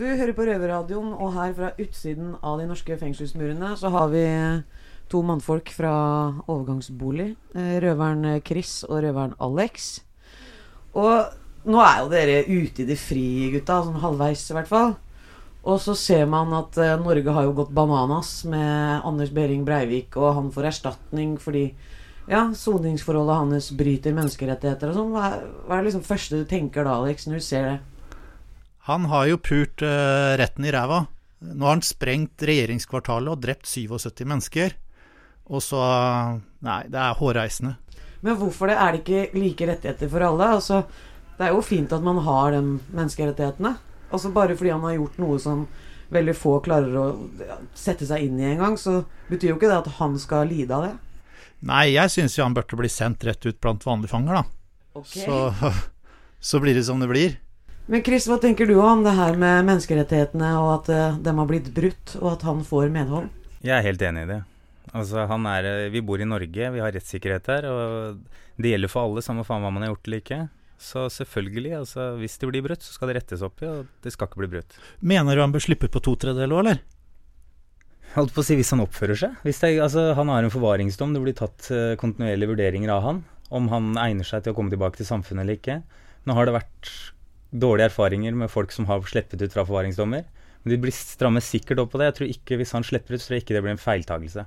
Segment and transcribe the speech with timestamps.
[0.00, 4.22] Du hører på Røverradioen, og her fra utsiden av de norske fengselsmurene så har vi
[5.12, 5.90] to mannfolk fra
[6.46, 7.34] overgangsbolig.
[7.52, 10.00] eh, Røveren Chris og røveren Alex.
[10.96, 13.82] Og nå er jo dere ute i det fri, gutta.
[13.84, 14.96] Sånn halvveis, i hvert fall.
[15.68, 20.16] Og så ser man at eh, Norge har jo gått bananas med Anders Behring Breivik,
[20.16, 21.74] og han får erstatning fordi
[22.24, 25.12] ja, soningsforholdet hans bryter menneskerettigheter og sånn.
[25.12, 27.78] Hva er det liksom første du tenker da, Alex, når du ser det?
[28.90, 31.04] Han har jo pult uh, retten i ræva.
[31.40, 34.74] Nå har han sprengt regjeringskvartalet og drept 77 mennesker.
[35.50, 35.80] Og så
[36.66, 37.76] Nei, det er hårreisende.
[38.20, 38.76] Men hvorfor det?
[38.76, 40.48] Er det ikke like rettigheter for alle?
[40.58, 40.82] Altså,
[41.38, 43.76] det er jo fint at man har de menneskerettighetene.
[44.10, 45.64] Altså Bare fordi han har gjort noe som
[46.10, 47.04] veldig få klarer å
[47.78, 50.88] sette seg inn i engang, så betyr jo ikke det at han skal lide av
[50.88, 50.94] det.
[51.70, 54.42] Nei, jeg syns jo han burde bli sendt rett ut blant vanlige fanger, da.
[55.00, 55.22] Okay.
[55.22, 55.70] Så,
[56.50, 57.38] så blir det som det blir.
[57.90, 61.48] Men Chris, hva tenker du om det her med menneskerettighetene, og at uh, dem har
[61.48, 63.30] blitt brutt, og at han får medhold?
[63.64, 64.40] Jeg er helt enig i det.
[64.90, 69.06] Altså, han er, vi bor i Norge, vi har rettssikkerhet her, og det gjelder for
[69.06, 70.40] alle, samme faen hva man har gjort eller ikke.
[70.80, 74.14] Så selvfølgelig, altså, hvis det blir brutt, så skal det rettes opp i, og det
[74.14, 74.78] skal ikke bli brutt.
[75.04, 76.80] Mener du han bør slippe på to tredjedeler òg, eller?
[78.16, 79.36] Holdt på å si hvis han oppfører seg.
[79.46, 83.20] Hvis det, altså, han har en forvaringsdom, det blir tatt eh, kontinuerlige vurderinger av han.
[83.54, 85.78] Om han egner seg til å komme tilbake til samfunnet eller ikke.
[86.26, 86.90] Nå har det vært
[87.50, 90.24] dårlige erfaringer med folk som har sluppet ut fra forvaringsdommer.
[90.62, 92.10] Men de blir strammet sikkert opp på det.
[92.10, 94.46] Jeg tror ikke Hvis han slipper ut, så tror jeg ikke det blir en feiltagelse.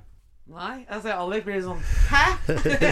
[0.54, 1.78] Nei, altså Alex blir sånn
[2.10, 2.24] Hæ?!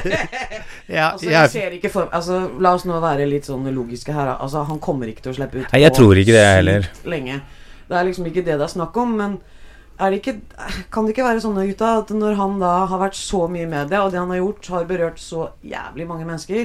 [0.97, 4.15] Ja, altså, jeg jeg, ser ikke for Altså, La oss nå være litt sånn logiske
[4.17, 4.31] her.
[4.39, 5.67] Altså, Han kommer ikke til å slippe ut.
[5.75, 6.89] Nei, jeg tror ikke det heller.
[7.05, 7.43] Lenge.
[7.91, 9.13] Det er liksom ikke det det er snakk om.
[9.21, 9.37] Men
[10.01, 10.39] er det ikke,
[10.91, 13.71] kan det ikke være sånn gutta, at når han da har vært så mye i
[13.71, 16.65] media, og det han har gjort, har berørt så jævlig mange mennesker,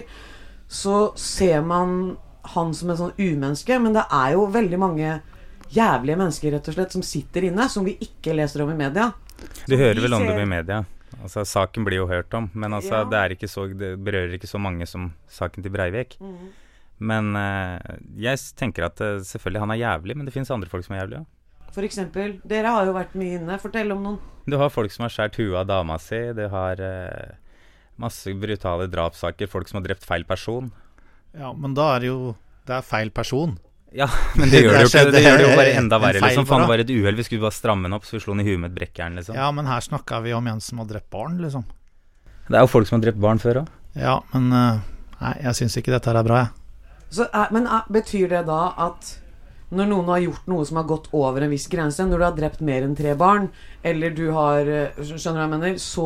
[0.72, 2.16] så ser man
[2.54, 3.78] han som en sånn umenneske.
[3.84, 5.16] Men det er jo veldig mange
[5.74, 9.10] jævlige mennesker rett og slett som sitter inne, som vi ikke leser om i media.
[9.68, 10.84] Du hører vi vel om ser- dem i media.
[11.24, 13.04] Altså, Saken blir jo hørt om, men altså, Ja.
[13.10, 16.18] det, er ikke så, det berører ikke så mange som saken til Breivik.
[17.00, 17.78] Men uh,
[18.18, 21.04] jeg tenker at uh, selvfølgelig han er jævlig, men det finnes andre folk som er
[21.06, 21.28] jævlige òg.
[21.76, 23.58] For eksempel, dere har jo vært mye inne.
[23.62, 24.20] Fortell om noen.
[24.48, 27.36] Du har folk som har skåret huet av dama si, du har uh,
[28.02, 30.72] masse brutale drapssaker, folk som har drept feil person.
[31.38, 32.36] Ja, men da er det jo
[32.68, 33.56] Det er feil person.
[33.96, 34.08] Ja,
[34.40, 34.94] men det gjør det jo ikke.
[34.98, 36.20] skjedde Det gjør det jo bare enda verre.
[36.26, 36.46] Liksom.
[36.50, 37.16] Faen, det var et uhell.
[37.16, 39.16] Vi skulle bare stramme den opp, så vi slo den i huet med et brekkjern,
[39.20, 39.38] liksom.
[39.40, 41.64] Ja, men her snakka vi om en som har drept barn, liksom.
[42.50, 43.72] Det er jo folk som har drept barn før òg.
[43.98, 44.82] Ja, men eh,
[45.22, 46.52] Nei, jeg syns ikke dette her er bra, jeg.
[47.16, 48.60] Så, er- men er, betyr det da
[48.90, 49.14] at
[49.74, 52.36] når noen har gjort noe som har gått over en viss grense, når du har
[52.38, 53.48] drept mer enn tre barn,
[53.88, 55.80] eller du har eh, Skjønner du hva jeg mener?
[55.82, 56.06] Så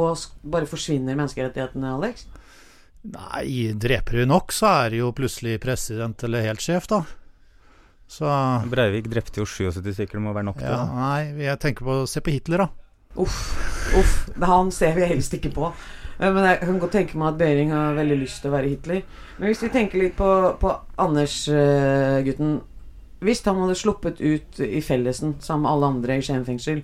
[0.53, 2.23] bare forsvinner menneskerettighetene, Alex?
[3.01, 7.01] Nei, dreper du nok, så er det jo plutselig president eller helt sjef, da.
[8.11, 8.27] Så
[8.69, 10.67] Breivik drepte jo 77 stykker, det må være nok til.
[10.67, 10.99] ja, det?
[10.99, 12.67] Nei, jeg tenker på Se på Hitler, da.
[13.19, 13.39] Uff.
[13.97, 14.13] uff
[14.47, 15.71] han ser vi helst ikke på.
[16.19, 18.69] Eh, Men jeg kan godt tenke meg at Behring har veldig lyst til å være
[18.69, 19.01] Hitler.
[19.39, 20.29] Men hvis vi tenker litt på,
[20.61, 22.59] på Anders-gutten
[23.21, 26.83] Hvis han hadde sluppet ut i fellesen sammen med alle andre i Skien fengsel,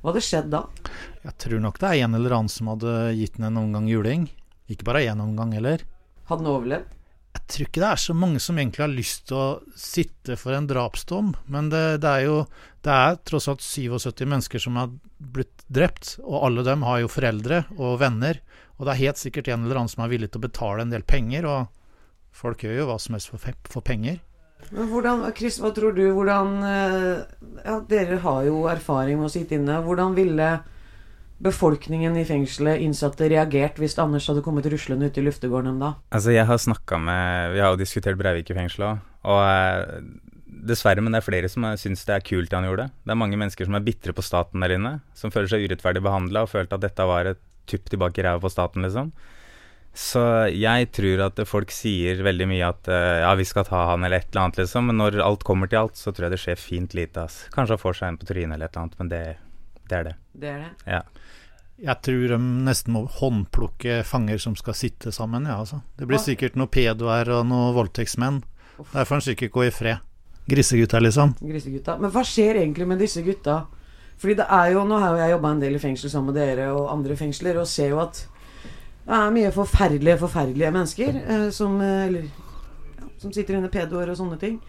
[0.00, 0.62] hva hadde skjedd da?
[1.24, 4.26] Jeg tror nok det er en eller annen som hadde gitt ham en omgang juling.
[4.70, 5.84] Ikke bare én omgang heller.
[6.28, 6.92] Hadde han overlevd?
[7.34, 10.54] Jeg tror ikke det er så mange som egentlig har lyst til å sitte for
[10.54, 12.36] en drapsdom, men det, det er jo
[12.84, 17.08] Det er tross alt 77 mennesker som har blitt drept, og alle dem har jo
[17.08, 18.38] foreldre og venner,
[18.76, 20.92] og det er helt sikkert en eller annen som er villig til å betale en
[20.92, 21.72] del penger, og
[22.34, 24.20] folk gjør jo hva som helst for, for penger.
[24.70, 26.04] Men hvordan, Chris, hva tror du?
[26.14, 27.24] Hvordan eh,
[27.64, 29.80] Ja, dere har jo erfaring med å sitte inne.
[29.84, 30.48] Hvordan ville
[31.44, 35.94] befolkningen i fengselet, innsatte, reagert hvis Anders hadde kommet ruslende ut i luftegården da?
[36.14, 40.00] Altså, jeg har snakka med Vi har jo diskutert Breivik i fengselet òg, og eh,
[40.64, 42.88] dessverre, men det er flere som syns det er kult det han gjorde.
[43.04, 46.04] Det er mange mennesker som er bitre på staten der inne, som føler seg urettferdig
[46.04, 49.12] behandla og følte at dette var et tupp tilbake i ræva på staten, liksom.
[49.94, 54.02] Så jeg tror at folk sier veldig mye at eh, ja, vi skal ta han
[54.02, 56.40] eller et eller annet, liksom, men når alt kommer til alt, så tror jeg det
[56.42, 57.44] skjer fint lite, ass.
[57.54, 59.22] Kanskje han får seg en på trynet eller et eller annet, men det,
[59.90, 60.14] det er det.
[60.32, 60.70] Det er det.
[60.86, 61.02] Ja.
[61.84, 62.38] Jeg tror de
[62.68, 65.80] nesten må håndplukke fanger som skal sitte sammen, ja, altså.
[65.98, 68.42] Det blir sikkert noen pedoer og noen voldtektsmenn.
[68.92, 70.02] Der får han sikkert gå i fred.
[70.50, 71.34] Grisegutta, liksom.
[71.40, 71.96] Grisegutta.
[71.98, 73.64] Men hva skjer egentlig med disse gutta?
[74.20, 76.38] Fordi det er jo, Nå har jo jeg jobba en del i fengsel sammen med
[76.38, 78.22] dere og andre fengsler, og ser jo at
[79.04, 82.28] det er mye forferdelige, forferdelige mennesker eh, som, eh, eller,
[83.00, 84.60] ja, som sitter inne pedoer og sånne ting.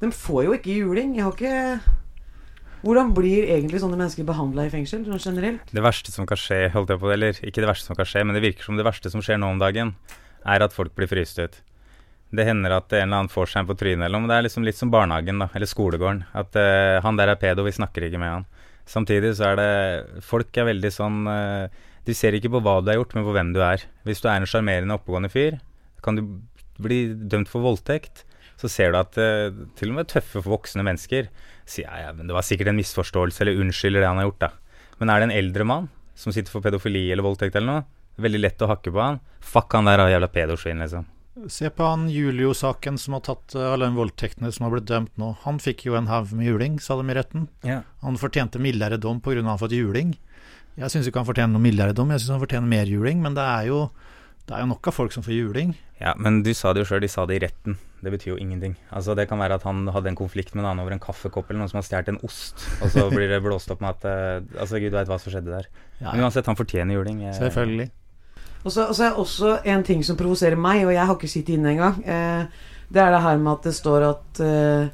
[0.00, 1.16] De får jo ikke juling.
[1.16, 2.01] Jeg har ikke
[2.82, 5.68] Hvordan blir egentlig sånne mennesker behandla i fengsel sånn generelt?
[5.70, 8.24] Det verste som kan skje, holdt jeg på, eller ikke det verste som kan skje,
[8.26, 9.92] men det virker som det verste som skjer nå om dagen,
[10.42, 11.60] er at folk blir fryst ut.
[12.32, 14.44] det hender at en eller annen får seg en på trynet, eller om det er
[14.46, 16.22] liksom litt som barnehagen, da, eller skolegården.
[16.32, 18.46] At uh, han der er pedo, vi snakker ikke med han.
[18.88, 21.68] Samtidig så er det Folk er veldig sånn uh,
[22.02, 23.84] De ser ikke på hva du har gjort, men på hvem du er.
[24.08, 25.60] Hvis du er en sjarmerende, oppegående fyr,
[26.02, 26.24] kan du
[26.82, 28.24] bli dømt for voldtekt.
[28.62, 31.26] Så ser du at uh, til og med tøffe voksne mennesker
[31.66, 34.44] sier ja, ja, men det var sikkert en misforståelse, eller unnskylder det han har gjort,
[34.44, 34.50] da.
[35.00, 35.88] Men er det en eldre mann
[36.18, 37.84] som sitter for pedofili eller voldtekt eller noe,
[38.22, 39.18] veldig lett å hakke på han.
[39.42, 41.08] Fuck han der, jævla pedosvin, liksom.
[41.48, 45.30] Se på han Julio-saken som har tatt alle de voldtektene som har blitt dømt nå.
[45.46, 47.46] Han fikk jo en haug med juling, sa de i retten.
[47.64, 47.80] Ja.
[48.04, 49.38] Han fortjente mildere dom pga.
[49.38, 50.12] at han har fått juling.
[50.76, 53.24] Jeg syns ikke han fortjener noe mildere dom, jeg syns han fortjener mer juling.
[53.24, 53.80] Men det er, jo,
[54.48, 55.72] det er jo nok av folk som får juling.
[56.00, 57.76] Ja, men du sa det jo sjøl, de sa det i retten.
[58.02, 58.74] Det betyr jo ingenting.
[58.90, 61.50] Altså Det kan være at han hadde en konflikt med en annen over en kaffekopp
[61.50, 64.06] eller noen som har stjålet en ost, og så blir det blåst opp med at
[64.08, 65.68] uh, Altså, gud veit hva som skjedde der.
[66.00, 66.10] Ja.
[66.10, 67.22] Men uansett, han fortjener juling.
[67.28, 67.92] Jeg, Selvfølgelig.
[68.64, 71.30] Og så, og så er også en ting som provoserer meg, og jeg har ikke
[71.30, 72.02] sittet inne engang.
[72.02, 74.90] Eh, det er det her med at det står at eh,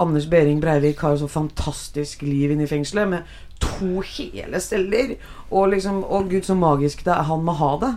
[0.00, 5.16] Anders Behring Breivik har så fantastisk liv inne i fengselet med to hele celler.
[5.50, 7.28] Og liksom Å, gud, så magisk det er.
[7.28, 7.92] Han må ha det.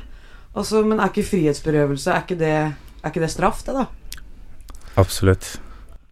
[0.53, 2.55] Altså, men er ikke frihetsberøvelse Er ikke det,
[3.01, 3.87] er ikke det straff, det, da?
[5.01, 5.55] Absolutt.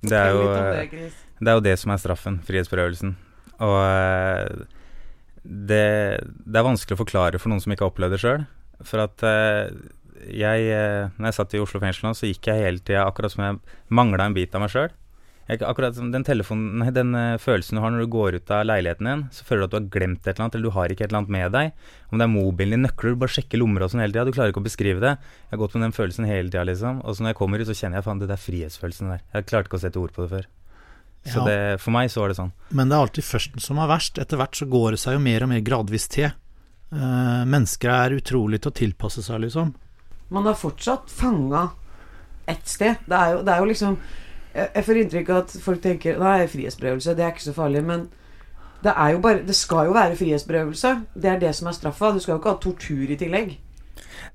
[0.02, 2.40] Det er, jo, det, er jo det som er straffen.
[2.48, 3.14] Frihetsberøvelsen.
[3.62, 4.64] Og eh,
[5.46, 5.86] det,
[6.26, 8.48] det, er vanskelig å forklare for noen som ikke har opplevd det sjøl.
[8.88, 9.70] For at uh,
[10.26, 13.34] jeg uh, Når jeg satt i Oslo fengsel nå, så gikk jeg hele tida akkurat
[13.34, 13.60] som jeg
[13.94, 14.90] mangla en bit av meg sjøl.
[15.52, 18.64] Akkurat som den, telefonen, nei, den uh, følelsen du har når du går ut av
[18.70, 20.94] leiligheten din, så føler du at du har glemt et eller annet, eller du har
[20.94, 21.74] ikke et eller annet med deg.
[22.08, 24.24] Om det er mobilen din, nøkler, du bare sjekker lommer og sånn hele tida.
[24.30, 25.18] Du klarer ikke å beskrive det.
[25.18, 27.04] Jeg har gått med den følelsen hele tida, liksom.
[27.04, 29.28] Og så når jeg kommer ut, så kjenner jeg faen, det der frihetsfølelsen der.
[29.36, 30.48] Jeg klarte ikke å sette ord på det før.
[31.28, 31.44] Så ja.
[31.46, 32.56] det, for meg så var det sånn.
[32.74, 34.18] Men det er alltid førsten som er verst.
[34.24, 36.32] Etter hvert så går det seg jo mer og mer gradvis til.
[36.92, 39.76] Uh, mennesker er utrolig til å tilpasse seg, liksom.
[40.32, 41.68] Man er fortsatt fanga
[42.50, 43.04] ett sted.
[43.06, 44.00] Det er, jo, det er jo liksom
[44.56, 47.84] jeg, får inntrykk av at folk tenker Nei, frihetsberøvelse, det er ikke så farlig.
[47.88, 48.08] Men
[48.84, 50.96] det er jo bare Det skal jo være frihetsberøvelse.
[51.14, 52.12] Det er det som er straffa.
[52.12, 53.58] Du skal jo ikke ha tortur i tillegg.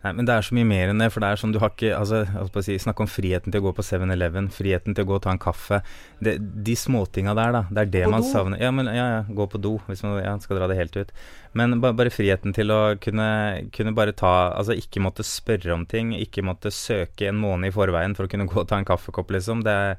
[0.04, 1.08] Nei, men det er så mye mer enn det.
[1.14, 2.24] For det er sånn du har ikke altså,
[2.64, 5.32] si, Snakk om friheten til å gå på 7-Eleven, friheten til å gå og ta
[5.34, 5.80] en kaffe.
[6.22, 6.36] Det,
[6.66, 7.64] de småtinga der, da.
[7.70, 8.30] Det er det man do.
[8.30, 8.62] savner.
[8.62, 11.12] Ja, men ja, ja, gå på do, hvis man ja, skal dra det helt ut.
[11.56, 13.28] Men bare, bare friheten til å kunne,
[13.72, 17.74] kunne, bare ta Altså ikke måtte spørre om ting, ikke måtte søke en måned i
[17.74, 19.64] forveien for å kunne gå og ta en kaffekopp, liksom.
[19.66, 19.98] Det er,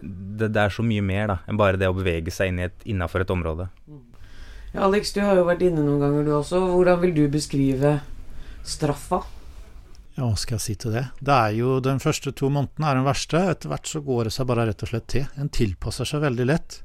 [0.00, 3.24] det, det er så mye mer da enn bare det å bevege seg inn innafor
[3.24, 3.68] et område.
[4.72, 6.62] Ja, Alex, du har jo vært inne noen ganger, du også.
[6.72, 7.98] Hvordan vil du beskrive
[8.64, 9.22] straffa?
[10.12, 11.06] Ja, hva skal jeg si til det?
[11.24, 13.40] Det er jo Den første to månedene er den verste.
[13.54, 15.28] Etter hvert så går det seg bare rett og slett til.
[15.40, 16.82] En tilpasser seg veldig lett.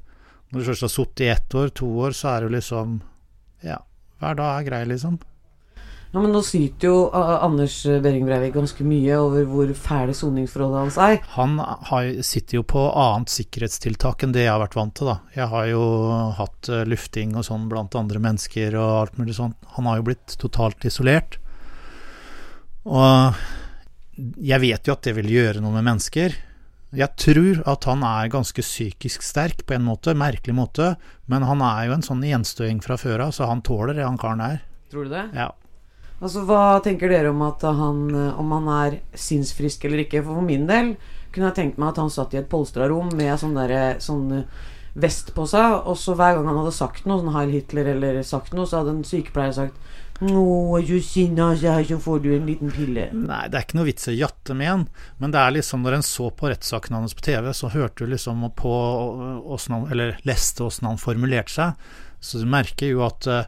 [0.51, 3.01] Når du først har sittet i ett år, to år, så er det jo liksom
[3.65, 3.81] Ja,
[4.21, 5.18] hver dag er grei, liksom.
[6.13, 11.00] Ja, Men nå syter jo Anders Behring Breivik ganske mye over hvor fæle soningsforholdet hans
[11.03, 11.18] er.
[11.35, 15.18] Han har, sitter jo på annet sikkerhetstiltak enn det jeg har vært vant til, da.
[15.35, 15.83] Jeg har jo
[16.39, 19.59] hatt uh, lufting og sånn blant andre mennesker og alt mulig sånt.
[19.75, 21.41] Han har jo blitt totalt isolert.
[22.88, 23.38] Og
[24.39, 26.36] jeg vet jo at det vil gjøre noe med mennesker.
[26.95, 30.94] Jeg tror at han er ganske psykisk sterk på en måte, merkelig måte,
[31.28, 34.19] men han er jo en sånn gjenstøing fra før av, så han tåler det han
[34.19, 34.62] karen er.
[34.92, 35.25] Tror du det?
[35.36, 35.51] Ja.
[36.18, 38.07] Altså, Hva tenker dere om at han,
[38.39, 40.24] om han er sinnsfrisk eller ikke?
[40.24, 40.95] For for min del
[41.36, 44.48] kunne jeg tenkt meg at han satt i et polstra rom med sånn, der, sånn
[44.98, 48.24] vest på seg, og så hver gang han hadde sagt noe, sånn Heil Hitler eller
[48.25, 49.77] sagt noe, så hadde en sykepleier sagt
[50.17, 53.07] å, er du sinna, så får du en liten pille.
[53.13, 54.86] Nei, det er ikke noe vits i å jatte med en,
[55.21, 58.13] men det er liksom når en så på rettssaken hans på TV, så hørte du
[58.15, 58.75] liksom på
[59.45, 63.43] åssen han Eller leste åssen han formulerte seg, så du merker jo at uh,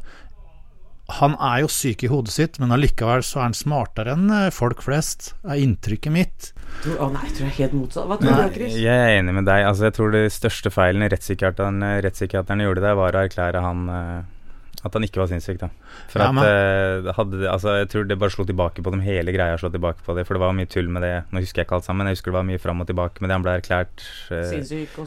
[1.18, 4.50] han er jo syk i hodet sitt, men allikevel så er han smartere enn eh,
[4.54, 6.50] folk flest, er inntrykket mitt.
[6.86, 8.06] Å oh, nei, jeg tror jeg er helt motsatt.
[8.12, 8.76] Hva tror du, Chris?
[8.78, 9.66] Jeg er enig med deg.
[9.66, 14.20] Altså, jeg tror det største feilen rettspsykiaterne, rettspsykiaterne gjorde der, var å erklære han uh,
[14.86, 15.68] at han ikke var sinnssyk, da.
[16.12, 19.34] For ja, at uh, hadde, altså, Jeg tror det bare slo tilbake på dem, hele
[19.36, 20.24] greia slo tilbake på det.
[20.28, 21.14] For det var mye tull med det.
[21.34, 23.20] Nå husker jeg ikke alt sammen, men jeg husker det var mye fram og tilbake
[23.20, 23.36] med det.
[23.36, 24.54] Han ble erklært uh,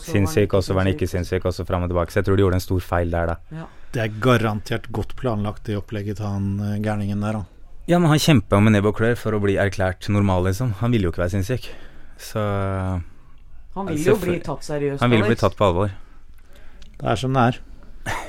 [0.04, 2.12] sinnssyk, og så var han ikke sinnssyk, og så fram og tilbake.
[2.12, 3.62] Så jeg tror de gjorde en stor feil der, da.
[3.62, 3.70] Ja.
[3.92, 7.48] Det er garantert godt planlagt, det opplegget til han uh, gærningen der, da.
[7.88, 10.76] Ja, men han kjempa med nebb og klør for å bli erklært normal, liksom.
[10.84, 11.72] Han ville jo ikke være sinnssyk.
[12.22, 12.40] Så
[13.74, 15.02] Han vil jo bli tatt seriøst.
[15.02, 15.96] Han vil bli tatt på alvor.
[17.00, 17.62] Det er som det er.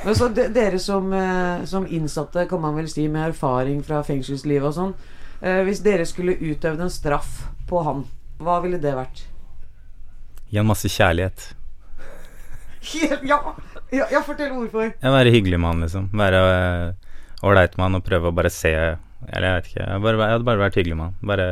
[0.06, 4.04] Men så de, Dere som, eh, som, innsatte, kan man vel si, med erfaring fra
[4.06, 4.94] fengselslivet og sånn.
[5.42, 8.06] Eh, hvis dere skulle utøvd en straff på han,
[8.44, 9.24] hva ville det vært?
[10.52, 11.50] Gi han masse kjærlighet.
[13.32, 13.40] ja,
[13.92, 14.92] ja, ja, fortell hvorfor.
[14.92, 16.10] Ja, være hyggelig med han, liksom.
[16.20, 17.12] Være eh,
[17.48, 19.84] ålreit med han og prøve å bare se Eller jeg vet ikke.
[19.88, 21.28] Jeg, bare, jeg hadde bare vært hyggelig med han.
[21.32, 21.50] Bare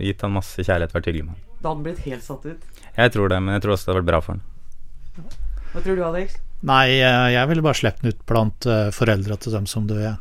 [0.00, 1.48] gitt han masse kjærlighet, vært hyggelig med han.
[1.60, 2.84] Da hadde han blitt helt satt ut.
[2.96, 5.34] Jeg tror det, men jeg tror også det hadde vært bra for han.
[5.70, 6.40] Hva tror du, Alex?
[6.66, 10.16] Nei, eh, jeg ville bare sluppet den ut blant eh, foreldra til dem som døde.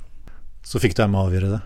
[0.63, 1.61] Så fikk de avgjøre det.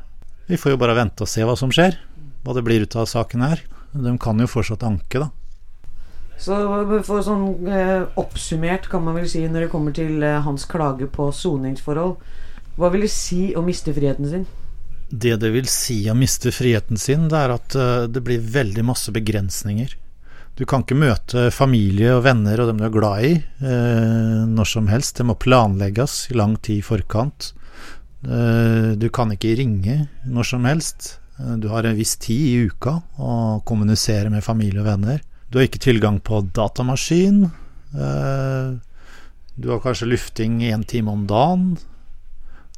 [0.50, 2.00] Vi får jo bare vente og se hva som skjer.
[2.44, 3.62] Hva det blir ut av saken her.
[3.94, 5.30] De kan jo fortsatt anke, da.
[6.44, 6.56] Så
[7.06, 11.06] for sånn eh, oppsummert kan man vel si når det kommer til eh, hans klage
[11.13, 12.18] på soningsforhold
[12.80, 14.48] Hva vil det si å miste friheten sin?
[15.13, 18.86] Det det vil si å miste friheten sin, det er at eh, det blir veldig
[18.88, 19.94] masse begrensninger.
[20.55, 23.31] Du kan ikke møte familie og venner og dem du er glad i,
[23.65, 25.17] eh, når som helst.
[25.17, 27.53] Det må planlegges i lang tid i forkant.
[28.24, 31.17] Eh, du kan ikke ringe når som helst.
[31.39, 35.22] Eh, Du har en viss tid i uka å kommunisere med familie og venner.
[35.50, 37.50] Du har ikke tilgang på datamaskin.
[37.95, 38.77] Eh,
[39.60, 41.77] Du har kanskje lufting én time om dagen.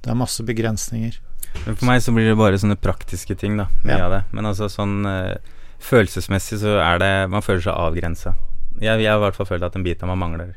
[0.01, 1.19] Det er masse begrensninger.
[1.65, 3.67] Men for meg så blir det bare sånne praktiske ting, da.
[3.85, 4.05] Mye Ja.
[4.05, 4.23] av det.
[4.33, 5.37] Men altså sånn eh,
[5.85, 8.35] følelsesmessig så er det Man føler seg avgrensa.
[8.81, 10.55] Jeg, har i hvert fall følt at en bit av meg mangler.